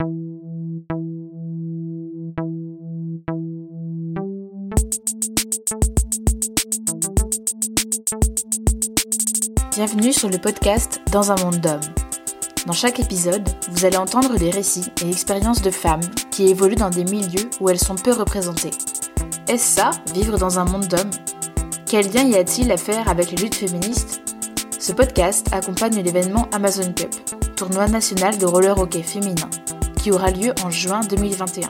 Bienvenue 0.00 0.14
sur 10.12 10.28
le 10.28 10.38
podcast 10.38 11.00
Dans 11.10 11.32
un 11.32 11.34
monde 11.42 11.58
d'hommes. 11.58 11.80
Dans 12.66 12.72
chaque 12.72 13.00
épisode, 13.00 13.42
vous 13.70 13.84
allez 13.84 13.96
entendre 13.96 14.38
des 14.38 14.50
récits 14.50 14.92
et 15.02 15.08
expériences 15.08 15.62
de 15.62 15.72
femmes 15.72 15.98
qui 16.30 16.48
évoluent 16.48 16.76
dans 16.76 16.90
des 16.90 17.02
milieux 17.02 17.50
où 17.60 17.68
elles 17.68 17.80
sont 17.80 17.96
peu 17.96 18.12
représentées. 18.12 18.70
Est-ce 19.48 19.74
ça, 19.74 19.90
vivre 20.14 20.38
dans 20.38 20.60
un 20.60 20.64
monde 20.64 20.86
d'hommes? 20.86 21.10
Quel 21.86 22.08
lien 22.12 22.22
y 22.22 22.36
a-t-il 22.36 22.70
à 22.70 22.76
faire 22.76 23.08
avec 23.08 23.32
les 23.32 23.38
luttes 23.38 23.56
féministes? 23.56 24.22
Ce 24.78 24.92
podcast 24.92 25.48
accompagne 25.50 26.00
l'événement 26.02 26.46
Amazon 26.52 26.92
Cup, 26.92 27.10
tournoi 27.56 27.88
national 27.88 28.38
de 28.38 28.46
roller 28.46 28.78
hockey 28.78 29.02
féminin, 29.02 29.50
aura 30.12 30.30
lieu 30.30 30.52
en 30.64 30.70
juin 30.70 31.00
2021. 31.00 31.68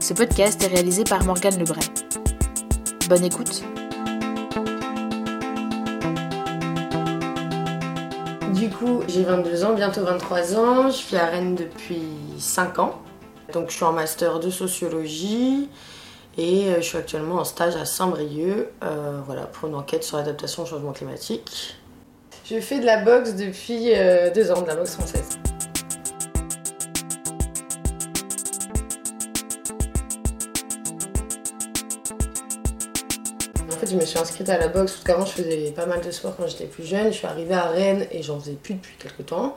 Ce 0.00 0.14
podcast 0.14 0.62
est 0.62 0.66
réalisé 0.66 1.04
par 1.04 1.24
Morgane 1.24 1.58
Lebray. 1.58 1.84
Bonne 3.08 3.24
écoute 3.24 3.62
Du 8.54 8.68
coup, 8.68 9.02
j'ai 9.08 9.24
22 9.24 9.64
ans, 9.64 9.74
bientôt 9.74 10.02
23 10.02 10.56
ans. 10.56 10.90
Je 10.90 10.96
suis 10.96 11.16
à 11.16 11.26
Rennes 11.26 11.54
depuis 11.54 12.02
5 12.38 12.78
ans. 12.78 13.00
Donc, 13.52 13.70
je 13.70 13.76
suis 13.76 13.84
en 13.84 13.92
master 13.92 14.40
de 14.40 14.50
sociologie 14.50 15.68
et 16.38 16.68
euh, 16.68 16.76
je 16.76 16.82
suis 16.82 16.98
actuellement 16.98 17.36
en 17.36 17.44
stage 17.44 17.76
à 17.76 17.84
Saint-Brieuc 17.84 18.68
euh, 18.82 19.20
voilà, 19.26 19.42
pour 19.42 19.68
une 19.68 19.74
enquête 19.74 20.04
sur 20.04 20.16
l'adaptation 20.16 20.62
au 20.62 20.66
changement 20.66 20.92
climatique. 20.92 21.76
Je 22.44 22.58
fais 22.60 22.80
de 22.80 22.86
la 22.86 23.04
boxe 23.04 23.34
depuis 23.34 23.86
2 23.86 23.92
euh, 23.94 24.54
ans, 24.54 24.62
de 24.62 24.66
la 24.66 24.76
boxe 24.76 24.94
française. 24.94 25.38
Je 33.92 33.96
me 33.98 34.04
suis 34.06 34.18
inscrite 34.18 34.48
à 34.48 34.58
la 34.58 34.68
boxe 34.68 34.92
parce 34.92 35.04
qu'avant, 35.04 35.26
je 35.26 35.32
faisais 35.32 35.70
pas 35.72 35.86
mal 35.86 36.00
de 36.00 36.10
sport 36.10 36.34
quand 36.36 36.46
j'étais 36.46 36.64
plus 36.64 36.84
jeune. 36.84 37.12
Je 37.12 37.18
suis 37.18 37.26
arrivée 37.26 37.54
à 37.54 37.68
Rennes 37.68 38.06
et 38.10 38.22
j'en 38.22 38.40
faisais 38.40 38.52
plus 38.52 38.74
depuis 38.74 38.96
quelques 38.98 39.26
temps. 39.26 39.54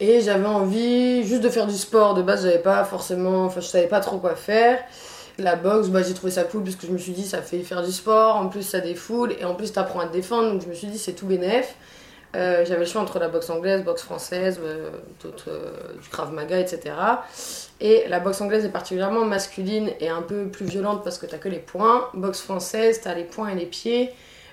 Et 0.00 0.22
j'avais 0.22 0.46
envie 0.46 1.24
juste 1.24 1.42
de 1.42 1.50
faire 1.50 1.66
du 1.66 1.76
sport. 1.76 2.14
De 2.14 2.22
base, 2.22 2.44
j'avais 2.44 2.58
pas 2.58 2.84
forcément, 2.84 3.44
enfin, 3.44 3.60
je 3.60 3.66
savais 3.66 3.86
pas 3.86 4.00
trop 4.00 4.18
quoi 4.18 4.34
faire. 4.34 4.78
La 5.38 5.56
boxe, 5.56 5.88
bah, 5.88 6.02
j'ai 6.02 6.14
trouvé 6.14 6.32
ça 6.32 6.44
cool 6.44 6.64
parce 6.64 6.76
que 6.76 6.86
je 6.86 6.92
me 6.92 6.98
suis 6.98 7.12
dit, 7.12 7.26
ça 7.26 7.42
fait 7.42 7.60
faire 7.60 7.82
du 7.82 7.92
sport. 7.92 8.36
En 8.36 8.48
plus, 8.48 8.62
ça 8.62 8.80
défoule 8.80 9.32
et 9.38 9.44
en 9.44 9.54
plus, 9.54 9.72
t'apprends 9.72 10.00
à 10.00 10.06
te 10.06 10.12
défendre. 10.12 10.52
Donc, 10.52 10.62
je 10.62 10.68
me 10.68 10.74
suis 10.74 10.86
dit, 10.86 10.98
c'est 10.98 11.12
tout 11.12 11.26
bénef. 11.26 11.74
Euh, 12.36 12.64
j'avais 12.64 12.80
le 12.80 12.86
choix 12.86 13.00
entre 13.00 13.18
la 13.18 13.28
boxe 13.28 13.50
anglaise, 13.50 13.82
boxe 13.82 14.02
française, 14.02 14.60
euh, 14.62 14.90
euh, 15.48 15.70
du 16.00 16.08
Krav 16.08 16.32
Maga, 16.32 16.60
etc. 16.60 16.94
Et 17.80 18.04
la 18.08 18.20
boxe 18.20 18.40
anglaise 18.40 18.64
est 18.64 18.70
particulièrement 18.70 19.24
masculine 19.24 19.90
et 20.00 20.08
un 20.08 20.22
peu 20.22 20.46
plus 20.46 20.66
violente 20.66 21.02
parce 21.02 21.18
que 21.18 21.26
t'as 21.26 21.38
que 21.38 21.48
les 21.48 21.58
poings. 21.58 22.08
Boxe 22.14 22.40
française, 22.40 23.00
t'as 23.02 23.14
les 23.14 23.24
poings 23.24 23.48
et 23.48 23.56
les 23.56 23.66
pieds. 23.66 24.12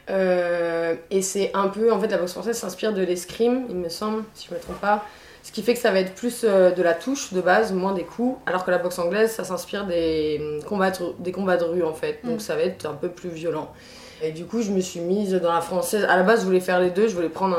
et 0.10 1.22
c'est 1.22 1.52
un 1.54 1.68
peu, 1.68 1.92
en 1.92 2.00
fait, 2.00 2.08
la 2.08 2.18
boxe 2.18 2.32
française 2.32 2.58
s'inspire 2.58 2.94
de 2.94 3.02
l'escrime, 3.02 3.66
il 3.70 3.76
me 3.76 3.90
semble, 3.90 4.24
si 4.34 4.48
je 4.48 4.56
me 4.56 4.60
trompe 4.60 4.80
pas. 4.80 5.06
Ce 5.44 5.52
qui 5.52 5.62
fait 5.62 5.74
que 5.74 5.80
ça 5.80 5.92
va 5.92 6.00
être 6.00 6.14
plus 6.14 6.44
de 6.44 6.82
la 6.82 6.94
touche 6.94 7.32
de 7.32 7.42
base, 7.42 7.72
moins 7.72 7.94
des 7.94 8.04
coups. 8.04 8.40
Alors 8.48 8.66
que 8.66 8.72
la 8.72 8.80
boxe 8.80 8.98
anglaise, 9.00 9.32
ça 9.32 9.44
s'inspire 9.44 9.86
des 9.86 10.60
combats, 10.66 10.92
des 11.20 11.32
combats 11.32 11.58
de 11.58 11.64
rue 11.64 11.84
en 11.84 11.94
fait. 11.94 12.20
Donc 12.24 12.38
mm. 12.38 12.40
ça 12.40 12.56
va 12.56 12.64
être 12.64 12.86
un 12.86 12.96
peu 12.96 13.10
plus 13.10 13.30
violent. 13.30 13.72
Et 14.22 14.32
du 14.32 14.46
coup, 14.46 14.62
je 14.62 14.72
me 14.72 14.82
suis 14.82 15.00
mise 15.00 15.34
dans 15.34 15.54
la 15.54 15.62
française. 15.62 16.06
À 16.10 16.18
la 16.18 16.24
base, 16.24 16.42
je 16.42 16.46
voulais 16.46 16.60
faire 16.60 16.80
les 16.80 16.90
deux. 16.90 17.08
Je 17.08 17.16
voulais 17.16 17.30
prendre 17.30 17.58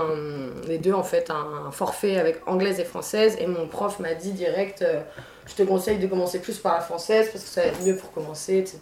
les 0.67 0.79
deux, 0.79 0.93
en 0.93 1.05
fait, 1.05 1.31
un, 1.31 1.71
forfait 1.71 2.19
avec 2.19 2.41
anglaise 2.47 2.81
et 2.81 2.85
française. 2.85 3.37
Et 3.41 3.47
mon 3.47 3.67
prof 3.69 4.01
m'a 4.01 4.15
dit 4.15 4.33
direct 4.33 4.83
euh, 4.83 5.01
Je 5.47 5.55
te 5.55 5.63
conseille 5.63 5.99
de 5.99 6.07
commencer 6.07 6.41
plus 6.41 6.59
par 6.59 6.75
la 6.75 6.81
française 6.81 7.29
parce 7.33 7.45
que 7.45 7.51
ça 7.51 7.63
va 7.63 7.69
être 7.69 7.83
mieux 7.85 7.97
pour 7.97 8.13
commencer, 8.13 8.59
etc. 8.59 8.81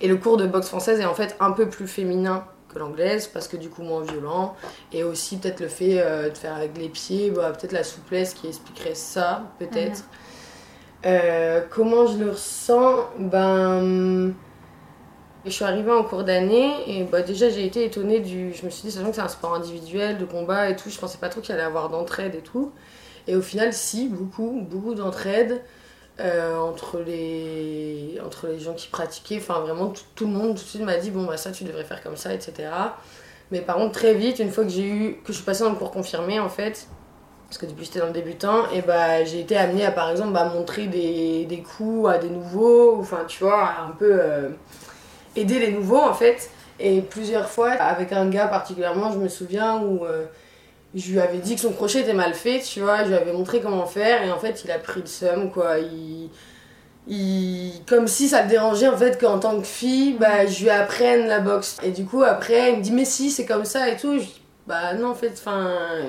Et 0.00 0.08
le 0.08 0.16
cours 0.16 0.36
de 0.36 0.46
boxe 0.46 0.68
française 0.68 1.00
est 1.00 1.06
en 1.06 1.14
fait 1.14 1.34
un 1.40 1.52
peu 1.52 1.68
plus 1.68 1.88
féminin 1.88 2.44
que 2.72 2.78
l'anglaise 2.78 3.26
parce 3.26 3.48
que 3.48 3.56
du 3.56 3.70
coup 3.70 3.82
moins 3.82 4.02
violent. 4.02 4.54
Et 4.92 5.02
aussi, 5.02 5.38
peut-être 5.38 5.60
le 5.60 5.68
fait 5.68 6.00
euh, 6.00 6.28
de 6.28 6.36
faire 6.36 6.54
avec 6.54 6.76
les 6.76 6.90
pieds, 6.90 7.30
bah, 7.30 7.52
peut-être 7.58 7.72
la 7.72 7.84
souplesse 7.84 8.34
qui 8.34 8.48
expliquerait 8.48 8.94
ça, 8.94 9.44
peut-être. 9.58 10.04
Euh, 11.06 11.62
comment 11.70 12.06
je 12.06 12.18
le 12.18 12.30
ressens? 12.30 13.08
Ben 13.18 14.34
je 15.46 15.50
suis 15.50 15.64
arrivée 15.64 15.92
en 15.92 16.02
cours 16.02 16.24
d'année 16.24 16.72
et 16.86 17.04
bah, 17.04 17.22
déjà 17.22 17.48
j'ai 17.48 17.64
été 17.64 17.84
étonnée 17.84 18.20
du. 18.20 18.52
Je 18.52 18.64
me 18.64 18.70
suis 18.70 18.82
dit, 18.82 18.90
sachant 18.90 19.10
que 19.10 19.16
c'est 19.16 19.22
un 19.22 19.28
sport 19.28 19.54
individuel, 19.54 20.18
de 20.18 20.24
combat 20.24 20.68
et 20.68 20.76
tout, 20.76 20.90
je 20.90 20.98
pensais 20.98 21.18
pas 21.18 21.28
trop 21.28 21.40
qu'il 21.40 21.54
allait 21.54 21.62
avoir 21.64 21.88
d'entraide 21.88 22.34
et 22.34 22.40
tout. 22.42 22.72
Et 23.28 23.36
au 23.36 23.42
final, 23.42 23.72
si, 23.72 24.08
beaucoup, 24.08 24.60
beaucoup 24.68 24.94
d'entraide 24.94 25.62
euh, 26.20 26.56
entre, 26.56 27.00
les... 27.00 28.18
entre 28.24 28.46
les 28.48 28.60
gens 28.60 28.74
qui 28.74 28.88
pratiquaient. 28.88 29.38
Enfin, 29.38 29.60
vraiment, 29.60 29.92
tout, 30.14 30.26
le 30.26 30.32
monde 30.32 30.56
tout 30.56 30.64
de 30.64 30.68
suite 30.68 30.82
m'a 30.82 30.96
dit, 30.96 31.10
bon, 31.10 31.24
bah 31.24 31.36
ça, 31.36 31.50
tu 31.52 31.64
devrais 31.64 31.84
faire 31.84 32.02
comme 32.02 32.16
ça, 32.16 32.32
etc. 32.32 32.68
Mais 33.50 33.60
par 33.60 33.76
contre, 33.76 33.92
très 33.92 34.14
vite, 34.14 34.38
une 34.38 34.50
fois 34.50 34.64
que 34.64 34.70
j'ai 34.70 34.86
eu. 34.88 35.20
que 35.24 35.28
je 35.28 35.34
suis 35.34 35.44
passée 35.44 35.64
dans 35.64 35.70
le 35.70 35.76
cours 35.76 35.90
confirmé, 35.90 36.40
en 36.40 36.48
fait, 36.48 36.88
parce 37.48 37.58
que 37.58 37.66
depuis 37.66 37.84
j'étais 37.84 38.00
dans 38.00 38.06
le 38.06 38.12
débutant, 38.12 38.68
et 38.72 38.82
bah 38.82 39.24
j'ai 39.24 39.40
été 39.40 39.56
amenée 39.56 39.84
à 39.84 39.92
par 39.92 40.10
exemple 40.10 40.32
montrer 40.52 40.88
des, 40.88 41.44
des 41.44 41.62
coups 41.62 42.08
à 42.08 42.18
des 42.18 42.28
nouveaux, 42.28 42.98
enfin 42.98 43.24
tu 43.28 43.44
vois, 43.44 43.70
un 43.86 43.90
peu. 43.90 44.18
Euh, 44.20 44.48
aider 45.36 45.58
les 45.58 45.70
nouveaux 45.70 46.00
en 46.02 46.14
fait. 46.14 46.50
Et 46.78 47.00
plusieurs 47.00 47.48
fois, 47.48 47.70
avec 47.70 48.12
un 48.12 48.28
gars 48.28 48.48
particulièrement, 48.48 49.10
je 49.12 49.18
me 49.18 49.28
souviens 49.28 49.78
où 49.78 50.04
euh, 50.04 50.24
je 50.94 51.12
lui 51.12 51.20
avais 51.20 51.38
dit 51.38 51.54
que 51.54 51.60
son 51.60 51.72
crochet 51.72 52.00
était 52.00 52.12
mal 52.12 52.34
fait, 52.34 52.60
tu 52.60 52.80
vois, 52.80 53.04
je 53.04 53.08
lui 53.08 53.14
avais 53.14 53.32
montré 53.32 53.60
comment 53.60 53.86
faire 53.86 54.22
et 54.22 54.30
en 54.30 54.38
fait 54.38 54.62
il 54.64 54.70
a 54.70 54.78
pris 54.78 55.00
le 55.00 55.06
seum 55.06 55.50
quoi. 55.50 55.78
Il, 55.78 56.28
il, 57.08 57.82
comme 57.86 58.08
si 58.08 58.28
ça 58.28 58.42
le 58.42 58.48
dérangeait 58.48 58.88
en 58.88 58.96
fait 58.96 59.18
qu'en 59.20 59.38
tant 59.38 59.58
que 59.58 59.66
fille, 59.66 60.14
bah, 60.14 60.46
je 60.46 60.64
lui 60.64 60.70
apprenne 60.70 61.26
la 61.28 61.40
boxe. 61.40 61.76
Et 61.82 61.92
du 61.92 62.04
coup 62.04 62.22
après 62.22 62.72
il 62.72 62.78
me 62.78 62.82
dit 62.82 62.92
mais 62.92 63.04
si 63.04 63.30
c'est 63.30 63.46
comme 63.46 63.64
ça 63.64 63.88
et 63.88 63.96
tout. 63.96 64.18
Je 64.18 64.24
dis 64.24 64.42
bah 64.66 64.94
non 64.94 65.10
en 65.10 65.14
fait, 65.14 65.32
enfin, 65.32 65.68
euh, 65.68 66.02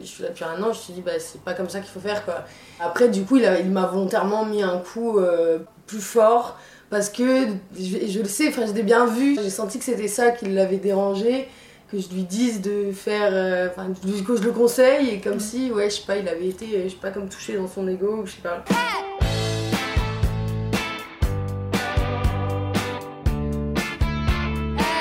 je 0.00 0.06
suis 0.06 0.22
là 0.24 0.30
depuis 0.30 0.44
un 0.44 0.60
an, 0.62 0.72
je 0.72 0.88
te 0.88 0.92
dis 0.92 1.00
bah 1.00 1.12
c'est 1.18 1.40
pas 1.40 1.54
comme 1.54 1.68
ça 1.68 1.80
qu'il 1.80 1.90
faut 1.90 2.00
faire 2.00 2.24
quoi. 2.24 2.44
Après 2.80 3.08
du 3.08 3.24
coup 3.24 3.36
il, 3.36 3.48
il 3.60 3.70
m'a 3.70 3.86
volontairement 3.86 4.44
mis 4.44 4.62
un 4.62 4.78
coup 4.78 5.18
euh, 5.18 5.60
plus 5.86 6.00
fort 6.00 6.58
parce 6.90 7.08
que 7.08 7.46
je, 7.78 8.18
le 8.18 8.24
sais, 8.26 8.48
enfin, 8.48 8.66
je 8.66 8.72
l'ai 8.72 8.82
bien 8.82 9.06
vu. 9.06 9.36
J'ai 9.40 9.50
senti 9.50 9.78
que 9.78 9.84
c'était 9.84 10.08
ça 10.08 10.30
qui 10.30 10.46
l'avait 10.46 10.76
dérangé, 10.76 11.48
que 11.90 11.98
je 11.98 12.08
lui 12.10 12.22
dise 12.22 12.60
de 12.60 12.92
faire. 12.92 13.30
Euh, 13.32 13.68
enfin, 13.70 13.92
que 14.26 14.36
je 14.36 14.42
le 14.42 14.52
conseille, 14.52 15.10
et 15.10 15.20
comme 15.20 15.40
si, 15.40 15.70
ouais, 15.70 15.90
je 15.90 15.96
sais 15.96 16.06
pas, 16.06 16.16
il 16.16 16.28
avait 16.28 16.48
été, 16.48 16.84
je 16.84 16.88
sais 16.90 16.96
pas, 16.96 17.10
comme 17.10 17.28
touché 17.28 17.56
dans 17.56 17.68
son 17.68 17.88
ego, 17.88 18.22
ou 18.22 18.26
je 18.26 18.32
sais 18.32 18.42
pas. 18.42 18.64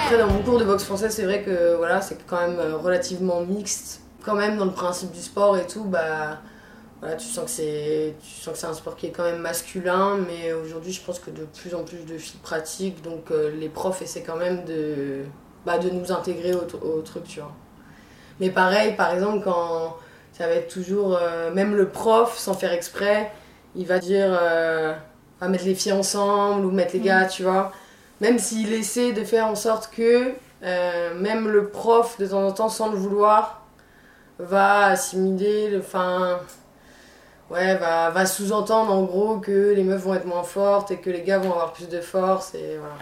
Après, 0.06 0.18
dans 0.18 0.28
mon 0.28 0.42
cours 0.42 0.60
de 0.60 0.66
boxe 0.66 0.84
française, 0.84 1.14
c'est 1.14 1.24
vrai 1.24 1.44
que 1.44 1.76
voilà, 1.76 2.02
c'est 2.02 2.18
quand 2.26 2.40
même 2.40 2.60
euh, 2.60 2.78
relativement 2.78 3.42
mixte. 3.42 4.02
Quand 4.24 4.36
même, 4.36 4.58
dans 4.58 4.66
le 4.66 4.72
principe 4.72 5.12
du 5.12 5.22
sport 5.22 5.58
et 5.58 5.68
tout, 5.68 5.84
bah 5.84 6.40
tu 7.18 7.28
sens 7.28 7.46
que 7.46 7.52
c'est 7.52 8.16
tu 8.22 8.42
sens 8.42 8.54
que 8.54 8.60
c'est 8.60 8.68
un 8.68 8.74
sport 8.74 8.96
qui 8.96 9.08
est 9.08 9.12
quand 9.12 9.24
même 9.24 9.40
masculin 9.40 10.18
mais 10.26 10.54
aujourd'hui 10.54 10.94
je 10.94 11.02
pense 11.02 11.20
que 11.20 11.32
de 11.32 11.44
plus 11.44 11.76
en 11.76 11.84
plus 11.84 12.06
de 12.06 12.18
filles 12.18 12.40
pratiquent. 12.42 13.02
Donc 13.02 13.32
euh, 13.32 13.52
les 13.52 13.70
profs 13.70 14.02
essaient 14.02 14.24
quand 14.24 14.38
même 14.38 14.64
de 14.66 15.24
bah, 15.66 15.78
de 15.80 15.90
nous 15.90 16.12
intégrer 16.12 16.54
au, 16.54 16.64
au, 16.86 17.02
truc 17.02 17.26
tu 17.26 17.40
vois. 17.40 17.52
Mais 18.40 18.50
pareil 18.50 18.96
par 18.96 19.14
exemple 19.14 19.42
quand 19.44 19.98
ça 20.32 20.48
va 20.48 20.54
être 20.54 20.74
toujours 20.74 21.18
euh, 21.20 21.54
même 21.54 21.76
le 21.76 21.90
prof 21.90 22.38
sans 22.38 22.54
faire 22.54 22.72
exprès 22.72 23.32
il 23.76 23.86
va 23.86 24.00
dire 24.00 24.28
euh, 24.30 24.94
va 25.42 25.48
mettre 25.50 25.66
les 25.66 25.76
filles 25.76 25.94
ensemble 25.94 26.66
ou 26.66 26.72
mettre 26.72 26.94
les 26.94 27.02
gars 27.02 27.26
mm. 27.26 27.30
tu 27.30 27.44
vois. 27.44 27.72
Même 28.22 28.40
s'il 28.40 28.72
essaie 28.72 29.12
de 29.12 29.24
faire 29.26 29.48
en 29.48 29.56
sorte 29.56 29.92
que 29.94 30.32
même 30.62 31.50
le 31.50 31.68
prof 31.68 32.18
de 32.18 32.26
temps 32.28 32.48
en 32.48 32.52
temps 32.54 32.70
sans 32.70 32.90
le 32.90 32.96
vouloir 32.96 33.66
va 34.40 34.86
assimiler 34.86 35.70
le 35.70 35.82
fin 35.82 36.40
ouais, 37.54 37.76
va, 37.78 38.10
va 38.10 38.26
sous-entendre 38.26 38.92
en 38.92 39.04
gros 39.04 39.40
que 39.40 39.74
les 39.74 39.84
meufs 39.84 40.02
vont 40.02 40.16
être 40.16 40.26
moins 40.26 40.44
fortes 40.44 40.92
et 40.92 40.98
que 40.98 41.10
les 41.10 41.22
gars 41.22 41.38
vont 41.38 41.52
avoir 41.52 41.74
plus 41.74 41.88
de 41.88 42.02
force 42.02 42.56
et 42.56 42.78
voilà. 42.78 42.96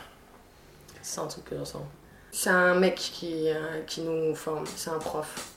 C'est 1.01 1.19
un 1.19 1.27
truc 1.27 1.45
que 1.45 1.55
j'entends. 1.57 1.87
C'est 2.31 2.49
un 2.49 2.75
mec 2.75 2.95
qui, 2.95 3.49
euh, 3.49 3.81
qui 3.87 4.01
nous 4.01 4.35
forme, 4.35 4.65
c'est 4.75 4.91
un 4.91 4.99
prof. 4.99 5.47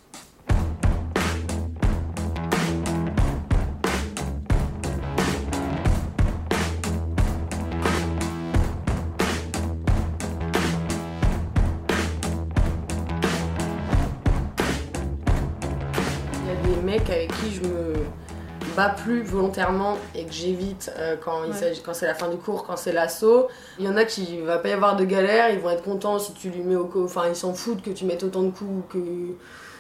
bats 18.75 18.91
plus 18.91 19.23
volontairement 19.23 19.97
et 20.15 20.25
que 20.25 20.33
j'évite 20.33 20.93
euh, 20.99 21.17
quand, 21.23 21.43
quand 21.85 21.95
c'est 21.95 22.07
la 22.07 22.15
fin 22.15 22.29
du 22.29 22.37
cours, 22.37 22.65
quand 22.65 22.77
c'est 22.77 22.93
l'assaut. 22.93 23.49
Il 23.79 23.85
y 23.85 23.89
en 23.89 23.97
a 23.97 24.05
qui 24.05 24.41
va 24.41 24.59
pas 24.59 24.69
y 24.69 24.73
avoir 24.73 24.97
de 24.97 25.05
galère, 25.05 25.51
ils 25.51 25.59
vont 25.59 25.71
être 25.71 25.83
contents 25.83 26.19
si 26.19 26.33
tu 26.35 26.51
lui 26.51 26.63
mets 26.63 26.77
au 26.77 26.91
enfin 27.05 27.23
ils 27.29 27.37
s'en 27.37 27.55
foutent 27.55 27.83
que 27.83 27.91
tu 27.91 28.05
mettes 28.05 28.23
autant 28.23 28.43
de 28.43 28.51
coups 28.51 28.85
que, 28.91 28.99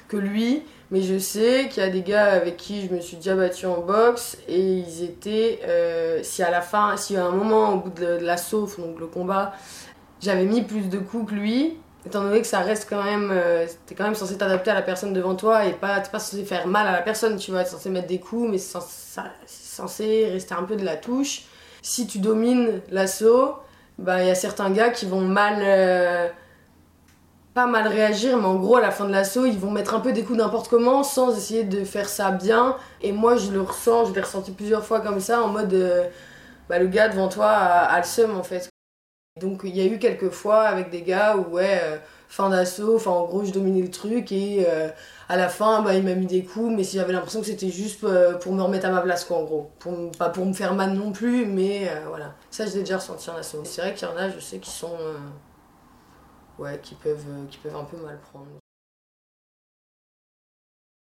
que 0.08 0.16
lui, 0.16 0.62
mais 0.90 1.02
je 1.02 1.18
sais 1.18 1.68
qu'il 1.70 1.82
y 1.82 1.86
a 1.86 1.90
des 1.90 2.02
gars 2.02 2.32
avec 2.32 2.56
qui 2.56 2.86
je 2.86 2.94
me 2.94 3.00
suis 3.00 3.16
déjà 3.16 3.34
battue 3.34 3.66
en 3.66 3.80
boxe 3.80 4.38
et 4.48 4.60
ils 4.60 5.02
étaient. 5.02 5.60
Euh, 5.66 6.20
si 6.22 6.42
à 6.42 6.50
la 6.50 6.60
fin, 6.60 6.96
si 6.96 7.16
à 7.16 7.24
un 7.24 7.30
moment, 7.30 7.74
au 7.74 7.78
bout 7.78 7.90
de, 7.90 8.18
l'assaut, 8.20 8.68
donc 8.78 9.00
le 9.00 9.06
combat, 9.06 9.54
j'avais 10.20 10.44
mis 10.44 10.62
plus 10.62 10.88
de 10.88 10.98
coups 10.98 11.30
que 11.30 11.34
lui, 11.34 11.76
étant 12.06 12.22
donné 12.22 12.40
que 12.40 12.46
ça 12.46 12.60
reste 12.60 12.86
quand 12.88 13.02
même. 13.02 13.30
Euh, 13.32 13.66
t'es 13.86 13.94
quand 13.94 14.04
même 14.04 14.14
censé 14.14 14.36
t'adapter 14.36 14.70
à 14.70 14.74
la 14.74 14.82
personne 14.82 15.12
devant 15.12 15.34
toi 15.34 15.64
et 15.66 15.72
pas, 15.72 16.00
t'es 16.00 16.10
pas 16.10 16.18
censé 16.18 16.44
faire 16.44 16.66
mal 16.66 16.86
à 16.86 16.92
la 16.92 17.02
personne, 17.02 17.36
tu 17.36 17.50
vois, 17.50 17.64
t'es 17.64 17.70
censé 17.70 17.90
mettre 17.90 18.08
des 18.08 18.20
coups, 18.20 18.50
mais 18.50 18.58
c'est 18.58 18.78
censé, 19.46 20.28
rester 20.30 20.54
un 20.54 20.64
peu 20.64 20.76
de 20.76 20.84
la 20.84 20.96
touche. 20.96 21.42
Si 21.82 22.06
tu 22.06 22.18
domines 22.18 22.80
l'assaut, 22.90 23.56
bah 23.98 24.22
il 24.22 24.28
y 24.28 24.30
a 24.30 24.34
certains 24.34 24.70
gars 24.70 24.90
qui 24.90 25.06
vont 25.06 25.20
mal. 25.20 25.56
Euh, 25.60 26.28
pas 27.54 27.66
mal 27.66 27.86
réagir, 27.86 28.36
mais 28.36 28.46
en 28.46 28.56
gros, 28.56 28.76
à 28.76 28.80
la 28.80 28.90
fin 28.90 29.04
de 29.06 29.12
l'assaut, 29.12 29.46
ils 29.46 29.58
vont 29.58 29.70
mettre 29.70 29.94
un 29.94 30.00
peu 30.00 30.12
des 30.12 30.24
coups 30.24 30.38
n'importe 30.38 30.68
comment 30.68 31.04
sans 31.04 31.36
essayer 31.36 31.62
de 31.62 31.84
faire 31.84 32.08
ça 32.08 32.32
bien. 32.32 32.76
Et 33.00 33.12
moi, 33.12 33.36
je 33.36 33.52
le 33.52 33.62
ressens, 33.62 34.06
je 34.06 34.12
l'ai 34.12 34.20
ressenti 34.20 34.50
plusieurs 34.50 34.84
fois 34.84 35.00
comme 35.00 35.20
ça, 35.20 35.40
en 35.40 35.48
mode 35.48 35.72
euh, 35.72 36.08
bah, 36.68 36.80
le 36.80 36.88
gars 36.88 37.08
devant 37.08 37.28
toi 37.28 37.50
a, 37.50 37.96
le 37.96 38.04
seum 38.04 38.36
en 38.36 38.42
fait. 38.42 38.73
Donc, 39.40 39.62
il 39.64 39.76
y 39.76 39.80
a 39.80 39.86
eu 39.86 39.98
quelques 39.98 40.30
fois 40.30 40.62
avec 40.62 40.90
des 40.90 41.02
gars 41.02 41.36
où, 41.36 41.54
ouais, 41.54 41.80
euh, 41.82 41.98
fin 42.28 42.50
d'assaut, 42.50 42.96
enfin, 42.96 43.10
en 43.10 43.24
gros, 43.24 43.44
je 43.44 43.52
dominais 43.52 43.82
le 43.82 43.90
truc 43.90 44.30
et 44.32 44.64
euh, 44.68 44.88
à 45.28 45.36
la 45.36 45.48
fin, 45.48 45.82
bah, 45.82 45.94
il 45.94 46.04
m'a 46.04 46.14
mis 46.14 46.26
des 46.26 46.44
coups, 46.44 46.72
mais 46.74 46.84
si 46.84 46.96
j'avais 46.98 47.12
l'impression 47.12 47.40
que 47.40 47.46
c'était 47.46 47.70
juste 47.70 48.06
pour 48.40 48.52
me 48.52 48.62
remettre 48.62 48.86
à 48.86 48.90
ma 48.90 49.00
place, 49.00 49.24
quoi, 49.24 49.38
en 49.38 49.44
gros. 49.44 49.70
Pas 50.18 50.30
pour 50.30 50.46
me 50.46 50.52
faire 50.52 50.74
mal 50.74 50.92
non 50.92 51.12
plus, 51.12 51.46
mais 51.46 51.90
voilà. 52.08 52.34
Ça, 52.50 52.66
je 52.66 52.74
l'ai 52.74 52.80
déjà 52.80 52.98
ressenti 52.98 53.28
en 53.30 53.36
assaut. 53.36 53.62
C'est 53.64 53.80
vrai 53.80 53.94
qu'il 53.94 54.06
y 54.06 54.10
en 54.10 54.16
a, 54.16 54.30
je 54.30 54.38
sais, 54.38 54.58
qui 54.58 54.70
sont 54.70 54.96
ouais, 56.58 56.78
qui 56.82 56.94
peuvent, 56.94 57.24
euh, 57.28 57.46
qui 57.50 57.58
peuvent 57.58 57.76
un 57.76 57.84
peu 57.84 57.96
mal 57.96 58.18
prendre. 58.20 58.46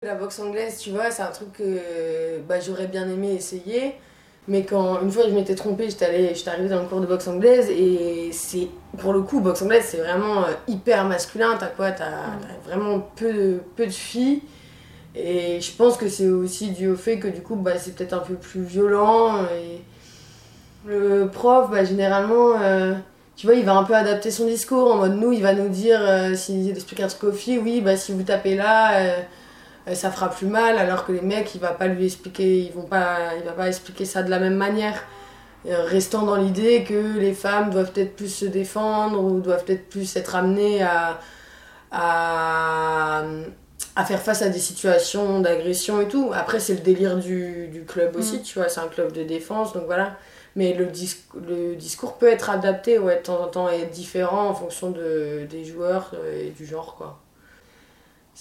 La 0.01 0.15
boxe 0.15 0.39
anglaise, 0.39 0.79
tu 0.79 0.91
vois, 0.91 1.11
c'est 1.11 1.23
un 1.23 1.31
truc 1.31 1.53
que 1.53 2.39
bah, 2.47 2.59
j'aurais 2.59 2.87
bien 2.87 3.09
aimé 3.09 3.33
essayer. 3.33 3.95
Mais 4.49 4.63
quand 4.63 5.01
une 5.01 5.11
fois 5.11 5.23
je 5.29 5.33
m'étais 5.33 5.55
trompée, 5.55 5.89
j'étais 5.89 6.33
j'étais 6.35 6.49
arrivée 6.49 6.69
dans 6.69 6.81
le 6.81 6.87
cours 6.87 6.99
de 6.99 7.05
boxe 7.05 7.27
anglaise 7.27 7.69
et 7.69 8.31
c'est 8.33 8.67
pour 8.97 9.13
le 9.13 9.21
coup 9.21 9.39
boxe 9.39 9.61
anglaise 9.61 9.85
c'est 9.87 9.97
vraiment 9.97 10.39
euh, 10.39 10.51
hyper 10.67 11.05
masculin. 11.05 11.55
T'as 11.59 11.67
quoi? 11.67 11.91
T'as 11.91 12.37
vraiment 12.65 12.99
peu 13.15 13.31
de, 13.31 13.59
peu 13.75 13.85
de 13.85 13.91
filles. 13.91 14.41
Et 15.15 15.61
je 15.61 15.71
pense 15.75 15.97
que 15.97 16.09
c'est 16.09 16.27
aussi 16.27 16.71
dû 16.71 16.89
au 16.89 16.95
fait 16.95 17.19
que 17.19 17.27
du 17.27 17.41
coup 17.41 17.55
bah, 17.55 17.77
c'est 17.77 17.95
peut-être 17.95 18.13
un 18.13 18.19
peu 18.19 18.33
plus 18.33 18.63
violent. 18.63 19.43
Et 19.55 19.81
le 20.85 21.27
prof 21.27 21.69
bah, 21.71 21.83
généralement 21.83 22.53
euh, 22.61 22.93
tu 23.39 23.47
vois, 23.47 23.55
il 23.55 23.63
va 23.63 23.77
un 23.77 23.85
peu 23.85 23.95
adapter 23.95 24.31
son 24.31 24.47
discours 24.47 24.91
en 24.91 24.97
mode 24.97 25.15
nous, 25.15 25.31
il 25.31 25.41
va 25.41 25.53
nous 25.53 25.69
dire, 25.69 26.01
euh, 26.01 26.35
s'il 26.35 26.69
explique 26.69 26.99
un 26.99 27.07
truc 27.07 27.23
aux 27.23 27.31
filles, 27.31 27.57
oui, 27.57 27.79
bah 27.79 27.95
si 27.95 28.11
vous 28.11 28.23
tapez 28.23 28.53
là, 28.53 28.99
euh, 28.99 29.17
ça 29.95 30.11
fera 30.11 30.29
plus 30.29 30.47
mal, 30.47 30.77
alors 30.77 31.05
que 31.05 31.11
les 31.11 31.21
mecs, 31.21 31.53
il 31.55 31.61
va 31.61 31.71
pas 31.71 31.87
lui 31.87 32.05
expliquer, 32.05 32.59
ils 32.59 32.71
vont 32.71 32.83
pas, 32.87 33.35
il 33.37 33.43
va 33.43 33.51
pas 33.53 33.67
expliquer 33.67 34.05
ça 34.05 34.23
de 34.23 34.29
la 34.29 34.39
même 34.39 34.55
manière. 34.55 35.03
restant 35.65 36.23
dans 36.25 36.35
l'idée 36.37 36.83
que 36.83 37.17
les 37.19 37.33
femmes 37.33 37.69
doivent 37.69 37.91
peut-être 37.91 38.15
plus 38.15 38.29
se 38.33 38.45
défendre 38.45 39.21
ou 39.23 39.39
doivent 39.41 39.63
peut-être 39.65 39.89
plus 39.89 40.15
être 40.15 40.35
amenées 40.35 40.81
à, 40.83 41.19
à, 41.91 43.23
à, 43.95 44.05
faire 44.05 44.21
face 44.21 44.41
à 44.41 44.49
des 44.49 44.59
situations 44.59 45.39
d'agression 45.41 46.01
et 46.01 46.07
tout. 46.07 46.31
Après, 46.33 46.59
c'est 46.59 46.75
le 46.75 46.79
délire 46.81 47.17
du, 47.17 47.67
du 47.67 47.83
club 47.83 48.15
aussi, 48.15 48.37
mm. 48.37 48.43
tu 48.43 48.59
vois, 48.59 48.69
c'est 48.69 48.79
un 48.81 48.87
club 48.87 49.11
de 49.11 49.23
défense, 49.23 49.73
donc 49.73 49.85
voilà. 49.85 50.17
Mais 50.55 50.73
le, 50.73 50.85
le 51.47 51.75
discours 51.75 52.17
peut 52.17 52.27
être 52.27 52.49
adapté 52.49 52.97
ouais, 52.99 53.17
de 53.17 53.21
temps 53.23 53.41
en 53.41 53.47
temps 53.47 53.69
et 53.71 53.81
être 53.81 53.91
différent 53.91 54.47
en 54.49 54.55
fonction 54.55 54.89
de, 54.91 55.45
des 55.49 55.63
joueurs 55.63 56.11
euh, 56.15 56.47
et 56.47 56.49
du 56.49 56.65
genre. 56.65 56.95
quoi. 56.95 57.19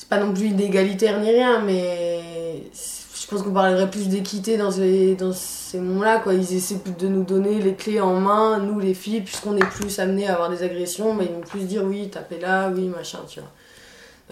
C'est 0.01 0.09
pas 0.09 0.21
non 0.21 0.33
plus 0.33 0.45
inégalitaire 0.45 1.19
ni 1.19 1.29
rien, 1.29 1.61
mais 1.61 2.63
je 2.73 3.27
pense 3.27 3.43
qu'on 3.43 3.53
parlerait 3.53 3.91
plus 3.91 4.07
d'équité 4.07 4.57
dans 4.57 4.71
ces, 4.71 5.17
dans 5.17 5.33
ces 5.33 5.81
moments-là. 5.81 6.21
Quoi. 6.21 6.35
Ils 6.35 6.55
essaient 6.55 6.79
plus 6.79 6.93
de 6.93 7.09
nous 7.09 7.25
donner 7.25 7.61
les 7.61 7.75
clés 7.75 8.01
en 8.01 8.15
main, 8.21 8.61
nous 8.61 8.79
les 8.79 8.95
filles, 8.95 9.23
puisqu'on 9.23 9.57
est 9.57 9.67
plus 9.67 9.99
amenés 9.99 10.29
à 10.29 10.35
avoir 10.35 10.51
des 10.51 10.63
agressions, 10.63 11.15
mais 11.15 11.25
ils 11.25 11.33
vont 11.33 11.41
plus 11.41 11.67
dire 11.67 11.83
oui, 11.83 12.11
tapez 12.11 12.39
là, 12.39 12.71
oui, 12.71 12.87
machin, 12.87 13.19
tu 13.29 13.41
vois. 13.41 13.51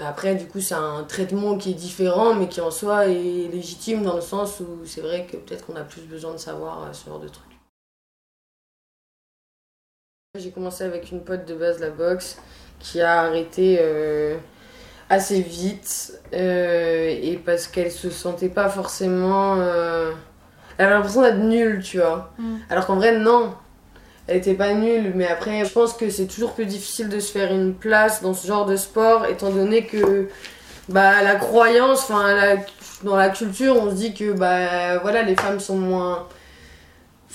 Après, 0.06 0.36
du 0.36 0.46
coup, 0.46 0.60
c'est 0.60 0.76
un 0.76 1.02
traitement 1.02 1.58
qui 1.58 1.72
est 1.72 1.74
différent, 1.74 2.34
mais 2.34 2.46
qui 2.46 2.60
en 2.60 2.70
soi 2.70 3.08
est 3.08 3.50
légitime 3.50 4.04
dans 4.04 4.14
le 4.14 4.20
sens 4.20 4.60
où 4.60 4.86
c'est 4.86 5.00
vrai 5.00 5.26
que 5.26 5.36
peut-être 5.36 5.66
qu'on 5.66 5.74
a 5.74 5.82
plus 5.82 6.02
besoin 6.02 6.32
de 6.32 6.38
savoir 6.38 6.84
euh, 6.84 6.92
ce 6.92 7.06
genre 7.06 7.18
de 7.18 7.26
trucs. 7.26 7.44
J'ai 10.38 10.52
commencé 10.52 10.84
avec 10.84 11.10
une 11.10 11.24
pote 11.24 11.44
de 11.44 11.56
base 11.56 11.80
la 11.80 11.90
boxe 11.90 12.38
qui 12.78 13.00
a 13.00 13.22
arrêté 13.22 13.78
euh, 13.80 14.38
assez 15.08 15.40
vite 15.40 16.20
euh, 16.34 17.08
et 17.08 17.36
parce 17.44 17.68
qu'elle 17.68 17.92
se 17.92 18.10
sentait 18.10 18.48
pas 18.48 18.68
forcément. 18.68 19.56
Euh, 19.58 20.12
elle 20.78 20.86
avait 20.86 20.94
l'impression 20.94 21.22
d'être 21.22 21.38
nulle, 21.38 21.82
tu 21.82 21.98
vois. 21.98 22.32
Mm. 22.38 22.56
Alors 22.70 22.86
qu'en 22.86 22.96
vrai, 22.96 23.18
non. 23.18 23.54
Elle 24.28 24.38
était 24.38 24.54
pas 24.54 24.74
nulle, 24.74 25.12
mais 25.14 25.28
après, 25.28 25.64
je 25.64 25.72
pense 25.72 25.92
que 25.92 26.10
c'est 26.10 26.26
toujours 26.26 26.54
plus 26.54 26.66
difficile 26.66 27.08
de 27.08 27.20
se 27.20 27.30
faire 27.30 27.52
une 27.52 27.74
place 27.74 28.22
dans 28.22 28.34
ce 28.34 28.44
genre 28.44 28.66
de 28.66 28.74
sport 28.74 29.24
étant 29.26 29.50
donné 29.50 29.86
que 29.86 30.28
bah, 30.88 31.22
la 31.22 31.36
croyance, 31.36 32.10
enfin, 32.10 32.56
dans 33.04 33.14
la 33.14 33.28
culture, 33.28 33.76
on 33.80 33.90
se 33.90 33.94
dit 33.94 34.14
que 34.14 34.32
bah, 34.32 34.98
voilà, 34.98 35.22
les 35.22 35.36
femmes 35.36 35.60
sont 35.60 35.76
moins 35.76 36.26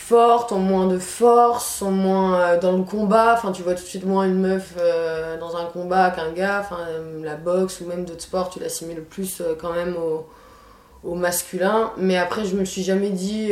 fortes, 0.01 0.51
ont 0.51 0.59
moins 0.59 0.88
de 0.88 0.98
force, 0.98 1.77
sont 1.77 1.92
moins 1.92 2.39
euh, 2.39 2.59
dans 2.59 2.74
le 2.74 2.83
combat. 2.83 3.33
Enfin, 3.33 3.51
tu 3.51 3.62
vois 3.62 3.75
tout 3.75 3.83
de 3.83 3.88
suite 3.88 4.06
moins 4.06 4.25
une 4.25 4.39
meuf 4.39 4.74
euh, 4.77 5.39
dans 5.39 5.56
un 5.56 5.65
combat 5.65 6.09
qu'un 6.09 6.31
gars. 6.31 6.59
Enfin, 6.59 6.80
euh, 6.89 7.24
la 7.24 7.36
boxe 7.36 7.81
ou 7.81 7.86
même 7.86 8.03
d'autres 8.03 8.24
sports, 8.24 8.50
tu 8.50 8.59
l'assimiles 8.59 9.03
plus 9.03 9.42
quand 9.59 9.74
même 9.74 9.95
au, 9.95 11.15
masculin. 11.15 11.92
Mais 11.98 12.18
après, 12.18 12.45
je 12.45 12.56
me 12.56 12.65
suis 12.65 12.83
jamais 12.83 13.09
dit 13.09 13.51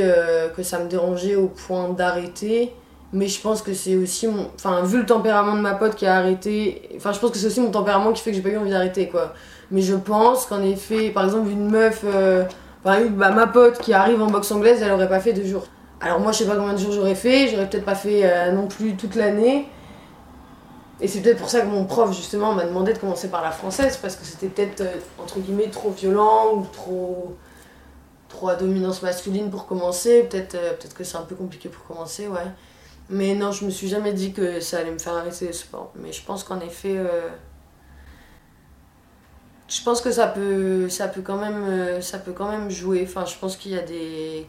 que 0.56 0.64
ça 0.64 0.80
me 0.80 0.88
dérangeait 0.88 1.36
au 1.36 1.48
point 1.48 1.90
d'arrêter. 1.90 2.74
Mais 3.12 3.28
je 3.28 3.42
pense 3.42 3.64
que 3.64 3.74
c'est 3.74 3.96
aussi 3.96 4.28
mon. 4.28 4.48
Enfin, 4.56 4.84
vu 4.84 5.00
le 5.00 5.06
tempérament 5.06 5.56
de 5.56 5.62
ma 5.62 5.74
pote 5.74 5.96
qui 5.96 6.06
a 6.06 6.16
arrêté. 6.16 6.90
Enfin, 6.96 7.12
je 7.12 7.20
pense 7.20 7.32
que 7.32 7.38
c'est 7.38 7.48
aussi 7.48 7.62
mon 7.62 7.72
tempérament 7.72 8.12
qui 8.14 8.22
fait 8.22 8.30
que 8.32 8.36
j'ai 8.36 8.44
pas 8.44 8.50
eu 8.50 8.58
envie 8.58 8.70
d'arrêter, 8.70 9.08
quoi. 9.08 9.34
Mais 9.72 9.82
je 9.82 9.96
pense 9.96 10.46
qu'en 10.46 10.62
effet, 10.62 11.10
par 11.10 11.24
exemple, 11.26 11.50
une 11.50 11.70
meuf. 11.70 12.04
Exemple, 12.04 13.14
bah, 13.14 13.32
ma 13.32 13.48
pote 13.48 13.80
qui 13.80 13.94
arrive 13.94 14.22
en 14.22 14.28
boxe 14.28 14.52
anglaise, 14.52 14.82
elle 14.84 14.92
aurait 14.92 15.10
pas 15.10 15.20
fait 15.20 15.34
deux 15.34 15.46
jours. 15.46 15.66
Alors 16.02 16.20
moi 16.20 16.32
je 16.32 16.40
sais 16.40 16.46
pas 16.46 16.56
combien 16.56 16.74
de 16.74 16.80
jours 16.80 16.94
j'aurais 16.94 17.16
fait, 17.16 17.50
j'aurais 17.50 17.70
peut-être 17.70 17.86
pas 17.86 17.96
fait 17.96 18.22
euh, 18.24 18.52
non 18.52 18.68
plus 18.68 18.96
toute 18.96 19.16
l'année. 19.16 19.68
Et 21.02 21.08
c'est 21.08 21.22
peut-être 21.22 21.38
pour 21.38 21.50
ça 21.50 21.62
que 21.62 21.68
mon 21.68 21.86
prof 21.86 22.16
justement 22.16 22.54
m'a 22.54 22.66
demandé 22.66 22.94
de 22.94 22.98
commencer 22.98 23.30
par 23.30 23.42
la 23.42 23.52
française, 23.52 23.98
parce 23.98 24.16
que 24.16 24.26
c'était 24.26 24.48
peut-être 24.48 24.82
euh, 24.82 24.96
entre 25.22 25.40
guillemets 25.40 25.70
trop 25.70 25.92
violent 25.92 26.54
ou 26.56 26.66
trop, 26.72 27.36
trop 28.30 28.50
à 28.50 28.56
dominance 28.56 29.02
masculine 29.02 29.50
pour 29.50 29.66
commencer. 29.66 30.24
Peut-être 30.24 30.56
euh, 30.56 30.74
peut 30.74 30.88
que 30.96 31.04
c'est 31.04 31.18
un 31.18 31.24
peu 31.24 31.36
compliqué 31.36 31.68
pour 31.70 31.86
commencer, 31.86 32.28
ouais. 32.28 32.48
Mais 33.10 33.36
non, 33.36 33.52
je 33.52 33.66
me 33.66 33.70
suis 33.70 33.88
jamais 33.88 34.14
dit 34.14 34.34
que 34.34 34.60
ça 34.62 34.78
allait 34.80 34.92
me 34.92 35.00
faire 35.00 35.16
arrêter 35.16 35.48
le 35.48 35.54
sport. 35.54 35.92
Mais 35.96 36.12
je 36.14 36.24
pense 36.24 36.44
qu'en 36.44 36.60
effet, 36.60 36.96
je 39.68 39.82
pense 39.84 40.00
que 40.00 40.12
ça 40.12 40.28
peut, 40.28 40.90
ça 40.90 41.08
peut 41.08 41.22
quand 41.22 41.38
même, 41.38 42.02
ça 42.04 42.20
peut 42.20 42.34
quand 42.34 42.50
même 42.52 42.70
jouer. 42.70 43.04
Enfin, 43.08 43.26
je 43.26 43.36
pense 43.40 43.58
qu'il 43.58 43.72
y 43.72 43.80
a 43.80 43.82
des, 43.82 44.46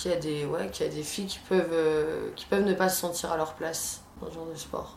qu'il 0.00 0.10
y 0.10 0.14
a 0.14 0.16
des 0.16 0.44
ouais 0.46 0.68
qu'il 0.70 0.86
y 0.86 0.88
a 0.88 0.92
des 0.92 1.02
filles 1.02 1.26
qui 1.26 1.38
peuvent 1.48 1.72
euh, 1.72 2.30
qui 2.36 2.46
peuvent 2.46 2.64
ne 2.64 2.74
pas 2.74 2.88
se 2.88 3.00
sentir 3.00 3.32
à 3.32 3.36
leur 3.36 3.54
place 3.54 4.02
dans 4.20 4.28
ce 4.28 4.34
genre 4.34 4.46
de 4.46 4.54
sport. 4.54 4.96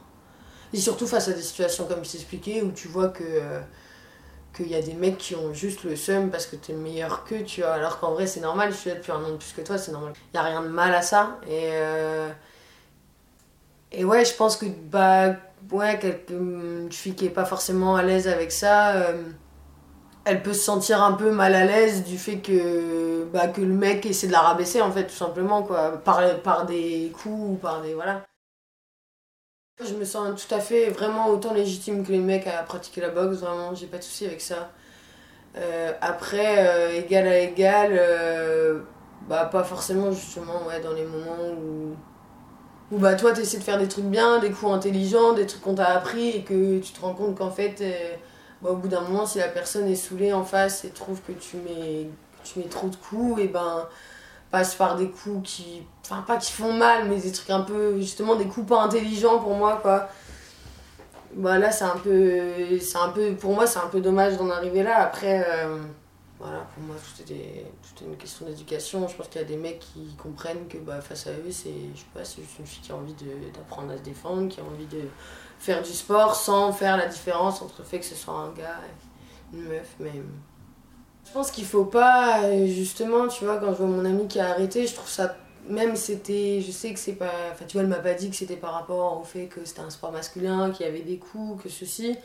Et 0.73 0.77
surtout 0.77 1.05
face 1.07 1.27
à 1.27 1.33
des 1.33 1.41
situations 1.41 1.85
comme 1.85 2.03
je 2.03 2.11
t'expliquais 2.11 2.61
où 2.61 2.71
tu 2.71 2.87
vois 2.87 3.09
que 3.09 3.23
euh, 3.23 3.59
qu'il 4.55 4.67
y 4.67 4.75
a 4.75 4.81
des 4.81 4.93
mecs 4.93 5.17
qui 5.17 5.35
ont 5.35 5.53
juste 5.53 5.83
le 5.83 5.95
seum 5.95 6.29
parce 6.29 6.45
que 6.45 6.55
t'es 6.55 6.73
meilleur 6.73 7.25
qu'eux 7.25 7.43
tu 7.43 7.61
vois. 7.61 7.73
Alors 7.73 7.99
qu'en 7.99 8.13
vrai 8.13 8.27
c'est 8.27 8.39
normal 8.39 8.71
je 8.71 8.77
suis 8.77 8.89
là 8.89 8.95
depuis 8.95 9.11
un 9.11 9.23
an 9.23 9.31
de 9.31 9.37
plus 9.37 9.53
que 9.53 9.61
toi 9.61 9.77
c'est 9.77 9.91
normal. 9.91 10.13
Il 10.33 10.37
a 10.37 10.43
rien 10.43 10.61
de 10.61 10.69
mal 10.69 10.93
à 10.93 11.01
ça. 11.01 11.39
Et 11.47 11.69
euh, 11.73 12.29
et 13.91 14.05
ouais 14.05 14.23
je 14.23 14.33
pense 14.33 14.55
que 14.55 14.65
bah 14.65 15.35
ouais 15.71 15.99
fille 16.91 17.15
qui 17.15 17.25
est 17.25 17.29
pas 17.29 17.45
forcément 17.45 17.95
à 17.95 18.03
l'aise 18.03 18.27
avec 18.27 18.51
ça 18.51 19.13
elle 20.25 20.41
peut 20.43 20.53
se 20.53 20.61
sentir 20.61 21.03
un 21.03 21.13
peu 21.13 21.31
mal 21.31 21.53
à 21.53 21.65
l'aise 21.65 22.03
du 22.03 22.17
fait 22.17 22.37
que, 22.37 23.25
bah, 23.25 23.47
le 23.57 23.65
mec 23.65 24.05
essaie 24.05 24.27
de 24.27 24.31
la 24.31 24.41
rabaisser, 24.41 24.81
en 24.81 24.91
fait, 24.91 25.05
tout 25.05 25.15
simplement, 25.15 25.63
quoi, 25.63 25.97
par, 26.03 26.21
par 26.41 26.65
des 26.65 27.11
coups 27.13 27.51
ou 27.51 27.55
par 27.55 27.81
des. 27.81 27.93
Voilà. 27.93 28.25
Je 29.83 29.93
me 29.95 30.05
sens 30.05 30.45
tout 30.45 30.53
à 30.53 30.59
fait 30.59 30.89
vraiment 30.89 31.29
autant 31.29 31.53
légitime 31.53 32.05
que 32.05 32.11
les 32.11 32.19
mecs 32.19 32.47
à 32.47 32.63
pratiquer 32.63 33.01
la 33.01 33.09
boxe, 33.09 33.39
vraiment, 33.39 33.73
j'ai 33.75 33.87
pas 33.87 33.97
de 33.97 34.03
souci 34.03 34.25
avec 34.25 34.39
ça. 34.39 34.69
Euh, 35.57 35.91
après, 36.01 36.67
euh, 36.67 36.99
égal 36.99 37.27
à 37.27 37.39
égal, 37.39 37.91
euh, 37.93 38.81
bah, 39.27 39.45
pas 39.45 39.63
forcément 39.63 40.11
justement 40.11 40.65
ouais, 40.67 40.79
dans 40.81 40.93
les 40.93 41.05
moments 41.05 41.53
où, 41.59 41.95
où 42.91 42.99
bah, 42.99 43.15
toi 43.15 43.33
t'essaies 43.33 43.57
de 43.57 43.63
faire 43.63 43.77
des 43.79 43.87
trucs 43.87 44.05
bien, 44.05 44.39
des 44.39 44.51
coups 44.51 44.71
intelligents, 44.71 45.33
des 45.33 45.45
trucs 45.45 45.61
qu'on 45.61 45.75
t'a 45.75 45.87
appris 45.87 46.29
et 46.29 46.43
que 46.43 46.79
tu 46.79 46.91
te 46.91 47.01
rends 47.01 47.13
compte 47.13 47.37
qu'en 47.37 47.51
fait 47.51 47.83
bah, 48.63 48.71
au 48.71 48.75
bout 48.77 48.87
d'un 48.87 49.01
moment, 49.01 49.25
si 49.25 49.39
la 49.39 49.49
personne 49.49 49.87
est 49.87 49.95
saoulée 49.95 50.33
en 50.33 50.43
face 50.45 50.85
et 50.85 50.89
trouve 50.89 51.21
que 51.21 51.33
tu 51.33 51.57
mets, 51.57 52.07
tu 52.43 52.59
mets 52.59 52.65
trop 52.65 52.87
de 52.87 52.95
coups, 52.95 53.41
et 53.41 53.47
ben 53.47 53.87
passe 54.51 54.75
par 54.75 54.95
des 54.95 55.09
coups 55.09 55.49
qui. 55.49 55.83
Enfin, 56.03 56.23
pas 56.25 56.37
qui 56.37 56.51
font 56.51 56.73
mal, 56.73 57.07
mais 57.09 57.17
des 57.17 57.31
trucs 57.31 57.49
un 57.49 57.61
peu. 57.61 57.97
Justement, 57.99 58.35
des 58.35 58.47
coups 58.47 58.67
pas 58.67 58.81
intelligents 58.81 59.39
pour 59.39 59.55
moi, 59.55 59.79
quoi. 59.81 60.09
bah 61.35 61.71
c'est 61.71 61.83
un 61.83 61.97
peu 61.97 62.39
c'est 62.79 62.97
un 62.97 63.09
peu 63.09 63.33
pour 63.35 63.53
moi 63.53 63.65
c'est 63.67 63.79
un 63.79 63.87
peu 63.87 64.01
dommage 64.01 64.37
d'en 64.37 64.49
arriver 64.51 64.83
là 64.83 64.99
après 65.01 65.45
euh, 65.47 65.77
voilà 66.43 66.67
pour 66.73 66.83
moi 66.83 66.95
tout 66.97 67.21
était 67.21 67.65
tout 67.95 68.03
est 68.03 68.07
une 68.07 68.17
question 68.17 68.45
d'éducation. 68.45 69.07
Je 69.07 69.15
pense 69.15 69.29
qu'il 69.29 69.39
y 69.39 69.43
a 69.43 69.47
des 69.47 69.55
mecs 69.55 69.79
qui 69.79 70.13
comprennent 70.21 70.67
que 70.67 70.77
bah 70.77 70.99
face 70.99 71.27
à 71.27 71.31
eux 71.31 71.51
c'est 71.51 71.71
juste 71.95 72.59
une 72.59 72.65
fille 72.65 72.81
qui 72.81 72.91
a 72.91 72.95
envie 72.95 73.15
d'apprendre 73.53 73.93
à 73.93 73.97
se 73.97 74.01
défendre 74.01 74.49
qui 74.49 74.59
a 74.59 74.63
envie 74.63 74.87
de 74.87 75.03
faire 75.57 75.81
du 75.81 75.91
sport 75.91 76.35
sans 76.35 76.73
faire 76.73 76.97
la 76.97 77.07
différence 77.07 77.61
entre 77.61 77.75
le 77.79 77.85
fait 77.85 77.99
que 77.99 78.05
ce 78.05 78.15
soit 78.15 78.33
un 78.33 78.51
gars 78.51 78.81
et 78.83 79.55
une 79.55 79.63
meuf 79.63 79.95
mais 80.01 80.11
je 81.25 81.31
pense 81.31 81.49
qu'il 81.49 81.65
faut 81.65 81.85
pas 81.85 82.41
justement 82.65 83.29
tu 83.29 83.45
vois 83.45 83.57
quand 83.57 83.71
je 83.71 83.77
vois 83.77 83.87
mon 83.87 84.03
ami 84.03 84.27
qui 84.27 84.41
a 84.41 84.49
arrêté 84.49 84.85
je 84.85 84.95
trouve 84.95 85.07
ça 85.09 85.37
même 85.69 85.95
c'était 85.95 86.59
je 86.59 86.71
sais 86.71 86.93
que 86.93 86.99
c'est 86.99 87.13
pas 87.13 87.31
enfin 87.53 87.63
tu 87.65 87.77
vois 87.77 87.83
elle 87.83 87.89
m'a 87.89 87.95
pas 87.99 88.15
dit 88.15 88.29
que 88.29 88.35
c'était 88.35 88.57
par 88.57 88.73
rapport 88.73 89.17
au 89.21 89.23
fait 89.23 89.45
que 89.45 89.63
c'était 89.63 89.79
un 89.79 89.89
sport 89.89 90.11
masculin 90.11 90.71
qu'il 90.71 90.85
y 90.85 90.89
avait 90.89 91.03
des 91.03 91.17
coups 91.17 91.63
que 91.63 91.69
ceci. 91.69 92.17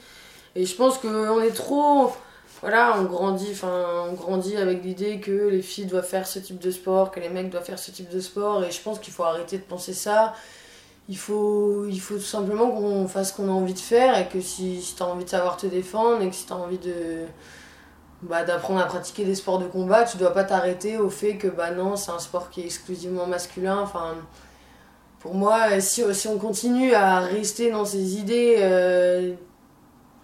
Et 0.54 0.64
je 0.64 0.74
pense 0.74 0.98
qu'on 0.98 1.40
est 1.40 1.52
trop 1.52 2.10
voilà 2.60 2.96
on 2.98 3.04
grandit 3.04 3.50
enfin 3.52 4.06
on 4.10 4.14
grandit 4.14 4.56
avec 4.56 4.82
l'idée 4.82 5.20
que 5.20 5.48
les 5.48 5.62
filles 5.62 5.86
doivent 5.86 6.06
faire 6.06 6.26
ce 6.26 6.38
type 6.38 6.58
de 6.58 6.70
sport 6.70 7.10
que 7.10 7.20
les 7.20 7.28
mecs 7.28 7.50
doivent 7.50 7.64
faire 7.64 7.78
ce 7.78 7.90
type 7.90 8.08
de 8.10 8.20
sport 8.20 8.64
et 8.64 8.70
je 8.70 8.80
pense 8.80 8.98
qu'il 8.98 9.12
faut 9.12 9.24
arrêter 9.24 9.58
de 9.58 9.62
penser 9.62 9.92
ça 9.92 10.34
il 11.08 11.16
faut 11.16 11.86
il 11.86 12.00
faut 12.00 12.16
tout 12.16 12.20
simplement 12.20 12.70
qu'on 12.70 13.08
fasse 13.08 13.30
ce 13.30 13.36
qu'on 13.36 13.48
a 13.48 13.52
envie 13.52 13.74
de 13.74 13.78
faire 13.78 14.18
et 14.18 14.28
que 14.28 14.40
si, 14.40 14.82
si 14.82 14.94
tu 14.94 15.02
as 15.02 15.06
envie 15.06 15.24
de 15.24 15.30
savoir 15.30 15.56
te 15.56 15.66
défendre 15.66 16.22
et 16.22 16.28
que 16.28 16.34
si 16.34 16.46
tu 16.46 16.52
as 16.52 16.56
envie 16.56 16.78
de 16.78 17.26
bah, 18.22 18.44
d'apprendre 18.44 18.80
à 18.80 18.86
pratiquer 18.86 19.24
des 19.24 19.34
sports 19.34 19.58
de 19.58 19.66
combat, 19.66 20.04
tu 20.04 20.16
dois 20.16 20.32
pas 20.32 20.44
t'arrêter 20.44 20.98
au 20.98 21.10
fait 21.10 21.36
que 21.36 21.46
bah 21.46 21.70
non, 21.70 21.96
c'est 21.96 22.10
un 22.10 22.18
sport 22.18 22.50
qui 22.50 22.62
est 22.62 22.64
exclusivement 22.64 23.26
masculin. 23.26 23.78
Enfin, 23.80 24.16
pour 25.20 25.34
moi, 25.34 25.80
si, 25.80 26.02
si 26.14 26.28
on 26.28 26.38
continue 26.38 26.94
à 26.94 27.20
rester 27.20 27.70
dans 27.70 27.84
ces 27.84 28.16
idées 28.16 28.56
euh, 28.58 29.34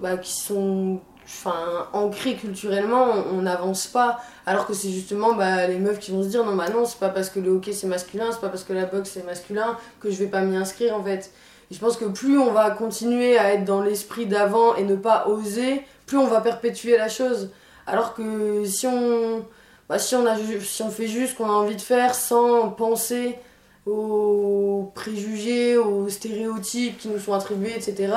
bah, 0.00 0.16
qui 0.16 0.32
sont 0.32 1.00
enfin, 1.24 1.88
ancrées 1.92 2.36
culturellement, 2.36 3.06
on 3.32 3.42
n'avance 3.42 3.86
pas. 3.86 4.20
Alors 4.46 4.66
que 4.66 4.74
c'est 4.74 4.90
justement 4.90 5.34
bah, 5.34 5.66
les 5.66 5.78
meufs 5.78 5.98
qui 5.98 6.10
vont 6.10 6.22
se 6.22 6.28
dire 6.28 6.44
non, 6.44 6.54
bah 6.54 6.68
non, 6.70 6.84
c'est 6.84 6.98
pas 6.98 7.08
parce 7.08 7.30
que 7.30 7.40
le 7.40 7.50
hockey 7.50 7.72
c'est 7.72 7.86
masculin, 7.86 8.30
c'est 8.32 8.40
pas 8.40 8.48
parce 8.48 8.64
que 8.64 8.72
la 8.72 8.86
boxe 8.86 9.10
c'est 9.14 9.24
masculin 9.24 9.76
que 10.00 10.10
je 10.10 10.16
vais 10.16 10.26
pas 10.26 10.42
m'y 10.42 10.56
inscrire 10.56 10.96
en 10.96 11.02
fait. 11.02 11.30
Et 11.70 11.74
je 11.74 11.80
pense 11.80 11.96
que 11.96 12.04
plus 12.04 12.38
on 12.38 12.52
va 12.52 12.70
continuer 12.70 13.38
à 13.38 13.54
être 13.54 13.64
dans 13.64 13.80
l'esprit 13.80 14.26
d'avant 14.26 14.74
et 14.76 14.84
ne 14.84 14.96
pas 14.96 15.26
oser, 15.28 15.82
plus 16.06 16.18
on 16.18 16.26
va 16.26 16.40
perpétuer 16.40 16.96
la 16.96 17.08
chose. 17.08 17.50
Alors 17.86 18.14
que 18.14 18.64
si 18.64 18.86
on, 18.86 19.44
bah, 19.88 19.98
si 19.98 20.14
on, 20.14 20.24
si 20.60 20.82
on 20.82 20.90
fait 20.90 21.06
juste 21.06 21.32
ce 21.32 21.38
qu'on 21.38 21.48
a 21.48 21.52
envie 21.52 21.76
de 21.76 21.80
faire 21.80 22.14
sans 22.14 22.68
penser 22.70 23.38
aux 23.86 24.90
préjugés, 24.94 25.76
aux 25.76 26.08
stéréotypes 26.08 26.98
qui 26.98 27.08
nous 27.08 27.18
sont 27.18 27.34
attribués, 27.34 27.74
etc., 27.76 28.12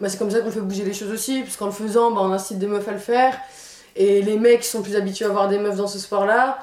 bah, 0.00 0.08
c'est 0.08 0.18
comme 0.18 0.30
ça 0.30 0.40
qu'on 0.40 0.50
fait 0.50 0.60
bouger 0.60 0.84
les 0.84 0.92
choses 0.92 1.10
aussi, 1.10 1.42
puisqu'en 1.42 1.66
le 1.66 1.72
faisant, 1.72 2.12
bah, 2.12 2.20
on 2.22 2.32
incite 2.32 2.58
des 2.58 2.66
meufs 2.66 2.86
à 2.86 2.92
le 2.92 2.98
faire, 2.98 3.36
et 3.96 4.22
les 4.22 4.38
mecs 4.38 4.64
sont 4.64 4.82
plus 4.82 4.96
habitués 4.96 5.24
à 5.24 5.30
voir 5.30 5.48
des 5.48 5.58
meufs 5.58 5.76
dans 5.76 5.88
ce 5.88 5.98
sport-là, 5.98 6.58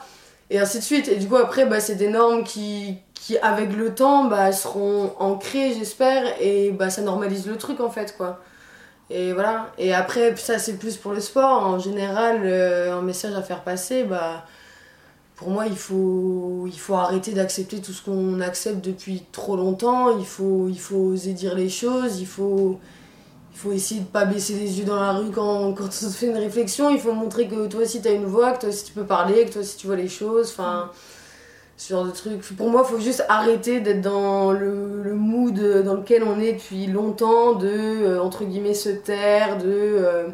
et 0.50 0.60
ainsi 0.60 0.78
de 0.80 0.84
suite. 0.84 1.08
Et 1.08 1.16
du 1.16 1.28
coup, 1.28 1.36
après, 1.36 1.66
bah, 1.66 1.80
c'est 1.80 1.96
des 1.96 2.08
normes 2.08 2.44
qui, 2.44 2.98
qui, 3.14 3.38
avec 3.40 3.74
le 3.74 3.94
temps, 3.94 4.26
bah, 4.26 4.52
seront 4.52 5.14
ancrées, 5.20 5.74
j'espère, 5.78 6.24
et 6.40 6.72
bah, 6.72 6.90
ça 6.90 7.02
normalise 7.02 7.48
le 7.48 7.58
truc, 7.58 7.82
en 7.82 7.90
fait, 7.90 8.16
quoi. 8.16 8.40
Et 9.10 9.34
voilà. 9.34 9.72
Et 9.78 9.94
après, 9.94 10.36
ça, 10.36 10.58
c'est 10.60 10.78
plus 10.78 10.98
pour 10.98 11.12
le 11.14 11.20
sport. 11.20 11.64
En 11.66 11.78
général, 11.80 12.42
euh, 12.44 12.98
un 12.98 13.02
message 13.02 13.36
à 13.36 13.42
faire 13.42 13.62
passer, 13.62 14.04
bah, 14.04 14.46
pour 15.36 15.50
moi, 15.50 15.68
il 15.68 15.76
faut, 15.76 16.64
il 16.68 16.80
faut 16.80 16.96
arrêter 16.96 17.34
d'accepter 17.34 17.82
tout 17.82 17.92
ce 17.92 18.02
qu'on 18.04 18.40
accepte 18.40 18.84
depuis 18.84 19.24
trop 19.32 19.58
longtemps. 19.58 20.18
Il 20.18 20.26
faut, 20.26 20.68
il 20.70 20.80
faut 20.80 20.96
oser 20.96 21.34
dire 21.34 21.56
les 21.56 21.70
choses. 21.70 22.20
Il 22.22 22.28
faut, 22.28 22.80
il 23.54 23.58
faut 23.58 23.72
essayer 23.74 24.02
de 24.02 24.06
pas 24.06 24.26
baisser 24.26 24.54
les 24.54 24.80
yeux 24.80 24.86
dans 24.86 25.00
la 25.00 25.12
rue 25.14 25.32
quand, 25.32 25.74
quand 25.74 25.88
on 25.88 25.92
se 25.92 26.08
fait 26.08 26.28
une 26.28 26.38
réflexion. 26.38 26.90
Il 26.90 27.00
faut 27.00 27.14
montrer 27.14 27.48
que 27.48 27.68
toi 27.68 27.82
aussi, 27.82 28.02
tu 28.02 28.08
as 28.08 28.12
une 28.14 28.26
voix, 28.26 28.54
que 28.54 28.62
toi 28.62 28.70
aussi, 28.70 28.86
tu 28.86 28.94
peux 28.94 29.04
parler, 29.04 29.46
que 29.46 29.52
toi 29.52 29.62
aussi, 29.62 29.78
tu 29.78 29.88
vois 29.88 29.98
les 29.98 30.08
choses. 30.08 30.50
Enfin 30.52 30.90
ce 31.78 31.94
genre 31.94 32.06
de 32.06 32.12
truc. 32.12 32.42
Pour 32.56 32.70
moi, 32.70 32.86
il 32.88 32.92
faut 32.94 33.02
juste 33.02 33.26
arrêter 33.28 33.82
d'être 33.82 34.02
dans 34.02 34.52
le, 34.52 35.02
le, 35.04 35.14
mood 35.14 35.60
dans 35.84 35.96
lequel 35.96 36.24
on 36.24 36.40
est 36.40 36.54
depuis 36.54 36.88
longtemps, 36.88 37.54
de, 37.54 37.68
euh, 37.68 38.22
entre 38.22 38.46
guillemets, 38.46 38.74
se 38.74 38.90
taire, 38.90 39.58
de 39.58 39.66
euh, 39.66 40.28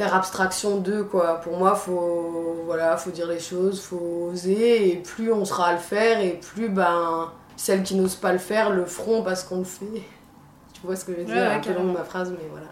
faire 0.00 0.14
abstraction 0.14 0.78
d'eux, 0.78 1.04
quoi. 1.04 1.42
Pour 1.42 1.58
moi, 1.58 1.74
faut, 1.74 2.62
voilà, 2.64 2.96
faut 2.96 3.10
dire 3.10 3.26
les 3.26 3.38
choses, 3.38 3.82
faut 3.82 4.30
oser, 4.32 4.92
et 4.92 4.96
plus 4.96 5.30
on 5.30 5.44
sera 5.44 5.66
à 5.66 5.72
le 5.74 5.78
faire, 5.78 6.20
et 6.20 6.40
plus, 6.40 6.70
ben, 6.70 7.30
celles 7.56 7.82
qui 7.82 7.94
n'osent 7.96 8.16
pas 8.16 8.32
le 8.32 8.38
faire 8.38 8.70
le 8.70 8.86
feront 8.86 9.22
parce 9.22 9.44
qu'on 9.44 9.58
le 9.58 9.64
fait. 9.64 9.84
Tu 10.72 10.86
vois 10.86 10.96
ce 10.96 11.04
que 11.04 11.12
je 11.12 11.18
veux 11.18 11.24
dire? 11.24 11.34
ouais, 11.34 11.42
Un 11.42 11.60
peu 11.60 11.82
ma 11.82 12.04
phrase, 12.04 12.30
mais 12.30 12.48
voilà. 12.50 12.68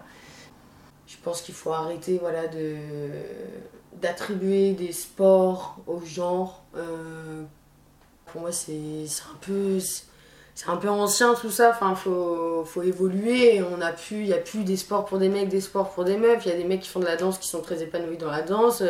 Je 1.05 1.17
pense 1.23 1.43
qu'il 1.43 1.53
faut 1.53 1.71
arrêter, 1.71 2.17
voilà, 2.19 2.47
de 2.47 2.75
d'attribuer 4.01 4.71
des 4.71 4.91
sports 4.91 5.77
au 5.85 6.01
genre 6.05 6.63
euh, 6.75 7.43
pour 8.25 8.41
moi, 8.41 8.51
c'est 8.51 8.71
un 9.31 9.37
peu 9.41 9.77
c'est 10.59 10.69
un 10.69 10.75
peu 10.75 10.89
ancien 10.89 11.35
tout 11.35 11.51
ça, 11.51 11.69
enfin 11.69 11.95
faut, 11.95 12.65
faut 12.65 12.83
évoluer, 12.83 13.61
on 13.61 13.81
a 13.81 13.93
il 14.11 14.27
y 14.27 14.33
a 14.33 14.37
plus 14.37 14.65
des 14.65 14.75
sports 14.75 15.05
pour 15.05 15.17
des 15.17 15.29
mecs, 15.29 15.47
des 15.47 15.61
sports 15.61 15.91
pour 15.91 16.03
des 16.03 16.17
meufs, 16.17 16.45
il 16.45 16.49
y 16.49 16.51
a 16.51 16.57
des 16.57 16.65
mecs 16.65 16.81
qui 16.81 16.89
font 16.89 16.99
de 16.99 17.05
la 17.05 17.15
danse 17.15 17.37
qui 17.37 17.47
sont 17.47 17.61
très 17.61 17.81
épanouis 17.81 18.17
dans 18.17 18.29
la 18.29 18.41
danse, 18.41 18.83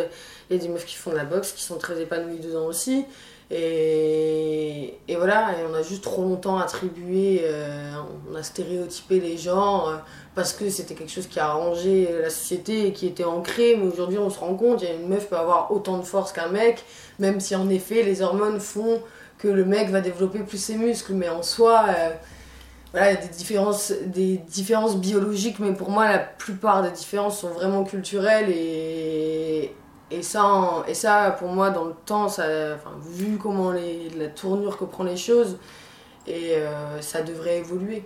il 0.50 0.58
y 0.58 0.60
a 0.60 0.64
des 0.64 0.68
meufs 0.68 0.88
qui 0.88 0.96
font 0.96 1.12
de 1.12 1.16
la 1.16 1.26
boxe 1.26 1.52
qui 1.52 1.62
sont 1.62 1.78
très 1.78 2.02
épanouies 2.02 2.40
dedans 2.40 2.66
aussi, 2.66 3.06
et, 3.52 4.96
et 5.08 5.16
voilà, 5.16 5.52
et 5.60 5.66
on 5.70 5.76
a 5.76 5.84
juste 5.84 6.04
trop 6.04 6.24
longtemps 6.24 6.58
attribué, 6.58 7.42
euh, 7.44 7.92
on 8.32 8.36
a 8.36 8.42
stéréotypé 8.42 9.20
les 9.20 9.38
genres 9.38 9.90
euh, 9.90 9.98
parce 10.34 10.54
que 10.54 10.72
c'était 10.72 10.96
quelque 10.96 11.12
chose 11.12 11.28
qui 11.28 11.40
a 11.40 11.50
arrangé 11.50 12.10
la 12.20 12.32
société 12.32 12.88
et 12.88 12.94
qui 12.94 13.06
était 13.06 13.26
ancré, 13.26 13.76
mais 13.80 13.86
aujourd'hui 13.86 14.18
on 14.18 14.32
se 14.32 14.40
rend 14.40 14.56
compte, 14.56 14.82
une 14.82 15.08
meuf 15.08 15.30
peut 15.30 15.38
avoir 15.38 15.72
autant 15.72 16.00
de 16.00 16.04
force 16.04 16.32
qu'un 16.32 16.48
mec, 16.48 16.84
même 17.20 17.40
si 17.40 17.56
en 17.56 17.70
effet 17.70 18.02
les 18.02 18.24
hormones 18.24 18.60
font 18.60 19.04
que 19.40 19.48
le 19.48 19.66
mec 19.66 19.90
va 19.90 20.02
développer 20.02 20.40
plus 20.40 20.58
ses 20.58 20.76
muscles, 20.76 21.14
mais 21.14 21.30
en 21.30 21.42
soi, 21.42 21.86
euh, 21.88 22.10
voilà, 22.92 23.12
il 23.12 23.16
y 23.16 23.18
a 23.18 23.22
des 23.22 23.30
différences, 23.30 23.94
des 24.06 24.38
différences 24.38 24.98
biologiques, 24.98 25.60
mais 25.60 25.74
pour 25.74 25.90
moi, 25.90 26.08
la 26.08 26.20
plupart 26.20 26.84
des 26.84 26.92
différences 26.92 27.40
sont 27.40 27.50
vraiment 27.50 27.84
culturelles 27.84 28.50
et, 28.50 29.74
ça, 30.22 31.36
pour 31.40 31.50
moi, 31.50 31.70
dans 31.70 31.86
le 31.86 31.94
temps, 32.06 32.28
ça, 32.28 32.44
enfin, 32.76 32.92
vu 33.02 33.38
comment 33.38 33.72
les, 33.72 34.10
la 34.10 34.28
tournure 34.28 34.78
que 34.78 34.84
prend 34.84 35.04
les 35.04 35.18
choses, 35.18 35.58
et 36.28 36.56
euh, 36.56 37.00
ça 37.02 37.22
devrait 37.22 37.60
évoluer. 37.60 38.04